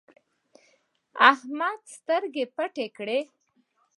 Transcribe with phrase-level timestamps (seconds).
[1.31, 3.19] احمده سترګې پټې کړې.